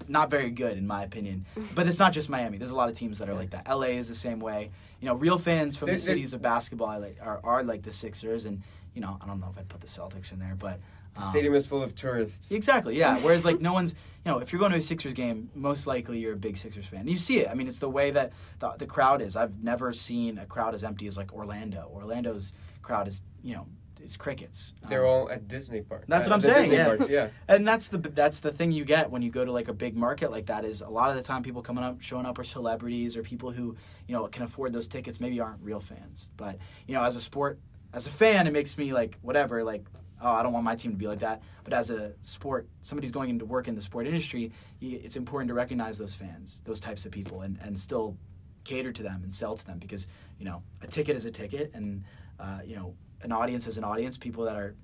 [0.08, 1.46] not very good in my opinion.
[1.76, 2.58] But it's not just Miami.
[2.58, 3.68] There's a lot of teams that are like that.
[3.70, 4.72] LA is the same way.
[5.00, 7.64] You know, real fans from There- the there- cities of basketball are like, are, are
[7.64, 8.62] like the Sixers and
[8.94, 10.80] you know, I don't know if I'd put the Celtics in there, but
[11.14, 12.52] The um, stadium is full of tourists.
[12.52, 13.18] Exactly, yeah.
[13.22, 13.94] Whereas like no one's,
[14.26, 16.88] you know, if you're going to a Sixers game, most likely you're a big Sixers
[16.88, 17.02] fan.
[17.02, 17.48] And you see it.
[17.48, 19.36] I mean, it's the way that the, the crowd is.
[19.36, 21.92] I've never seen a crowd as empty as like Orlando.
[21.94, 23.68] Orlando's crowd is, you know,
[24.08, 24.74] is crickets.
[24.88, 26.06] They're Um, all at Disney Park.
[26.08, 26.86] That's what I'm saying, Disney yeah.
[26.88, 27.30] Parks, yeah.
[27.48, 29.96] and that's the that's the thing you get when you go to like a big
[29.96, 32.44] market like that is a lot of the time people coming up showing up are
[32.44, 33.76] celebrities or people who
[34.08, 37.20] you know can afford those tickets maybe aren't real fans but you know as a
[37.20, 37.60] sport
[37.94, 39.86] as a fan it makes me like whatever like
[40.22, 43.08] oh I don't want my team to be like that but as a sport somebody
[43.08, 46.80] who's going into work in the sport industry it's important to recognize those fans those
[46.80, 48.18] types of people and and still
[48.64, 50.08] cater to them and sell to them because
[50.40, 52.04] you know a ticket is a ticket and
[52.40, 54.76] uh, you know an audience as an audience people that are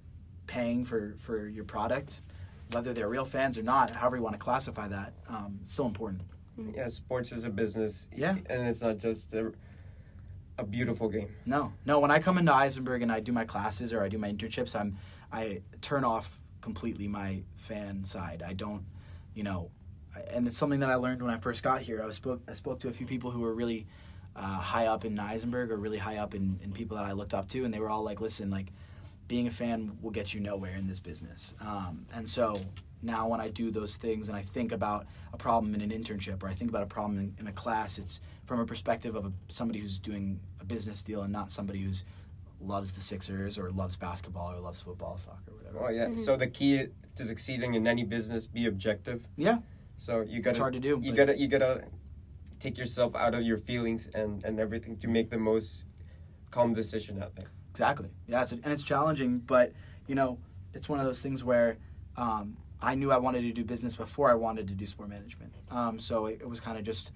[0.48, 2.22] paying for for your product
[2.72, 5.86] whether they're real fans or not however you want to classify that um, it's still
[5.86, 6.22] important
[6.76, 8.08] Yeah, sports is a business.
[8.15, 8.36] Yeah.
[8.50, 9.52] And it's not just a,
[10.58, 11.30] a beautiful game.
[11.46, 14.17] no no when i come into Isenberg and i do my classes or i do
[14.17, 14.98] my internships i'm
[15.32, 18.84] i turn off completely my fan side i don't
[19.34, 19.69] you know
[20.15, 22.41] I- and it's something that i learned when i first got here i was spoke
[22.48, 23.86] i spoke to a few people who were really
[24.36, 27.34] uh, high up in Isenberg or really high up in, in people that i looked
[27.34, 28.67] up to and they were all like listen like
[29.28, 31.54] being a fan will get you nowhere in this business.
[31.62, 32.60] Um, and so
[33.02, 36.43] now when I do those things and I think about a problem in an internship
[36.43, 39.26] or I think about a problem in, in a class, it's from a perspective of
[39.26, 42.04] a, somebody who's doing a business deal and not somebody who's
[42.60, 45.86] loves the Sixers or loves basketball or loves football, soccer, whatever.
[45.86, 46.15] Oh yeah.
[46.15, 49.28] So the key to succeeding in any business, be objective.
[49.38, 49.60] Yeah,
[49.98, 51.00] So you gotta hard to do.
[51.02, 51.86] you gotta you gotta
[52.63, 55.84] take yourself out of your feelings and and everything to make the most
[56.49, 57.49] calm decision out there.
[57.71, 58.10] Exactly.
[58.28, 59.73] Yeah, it's and it's challenging, but
[60.08, 60.39] you know,
[60.73, 61.78] it's one of those things where
[62.15, 65.54] um, I knew I wanted to do business before I wanted to do sport management.
[65.69, 67.12] Um, so it, it was kind of just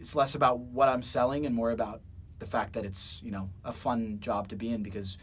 [0.00, 2.00] it's less about what I'm selling and more about
[2.38, 5.18] the fact that it's you know a fun job to be in because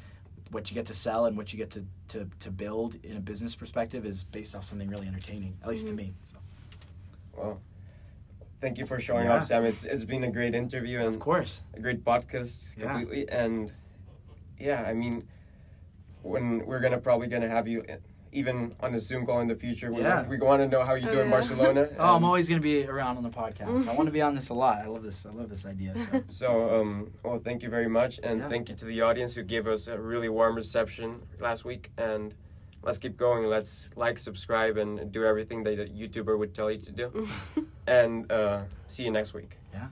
[0.51, 3.19] what you get to sell and what you get to, to, to build in a
[3.19, 6.11] business perspective is based off something really entertaining, at least to me.
[6.23, 6.37] So,
[7.37, 7.61] Well,
[8.61, 9.35] thank you for showing Yeah.
[9.35, 9.63] up, Sam.
[9.65, 11.61] It's it's been a great interview and of course.
[11.73, 12.87] a great podcast Yeah.
[12.91, 13.71] completely and
[14.59, 15.15] yeah i mean
[16.21, 17.83] when we're gonna probably gonna have you
[18.31, 20.17] even on a zoom call in the future we, Yeah.
[20.17, 21.31] want, we want to know how you Oh, do in yeah.
[21.37, 23.87] barcelona Oh, I'm always going to be around on the podcast.
[23.87, 24.77] I want to be on this a lot.
[24.85, 25.25] I love this.
[25.25, 25.97] I love this idea.
[25.97, 26.23] So.
[26.41, 26.47] so
[26.79, 28.49] um well thank you very much and Yeah.
[28.49, 32.35] thank you to the audience who gave us a really warm reception last week and
[32.83, 36.79] let's keep going let's like subscribe and do everything that a youtuber would tell you
[36.89, 37.07] to do
[37.89, 39.87] and uh, see you next week Yeah.